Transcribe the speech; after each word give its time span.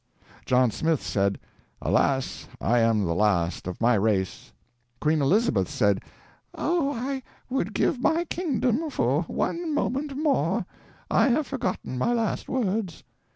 John 0.47 0.71
Smith 0.71 1.03
said, 1.03 1.37
"Alas, 1.79 2.47
I 2.59 2.79
am 2.79 3.03
the 3.05 3.13
last 3.13 3.67
of 3.67 3.79
my 3.79 3.93
race." 3.93 4.51
Queen 4.99 5.21
Elizabeth 5.21 5.69
said, 5.69 6.01
"Oh, 6.55 6.91
I 6.91 7.21
would 7.51 7.75
give 7.75 8.01
my 8.01 8.25
kingdom 8.25 8.89
for 8.89 9.21
one 9.27 9.75
moment 9.75 10.17
more 10.17 10.65
I 11.11 11.27
have 11.27 11.45
forgotten 11.45 11.99
my 11.99 12.13
last 12.13 12.49
words." 12.49 13.03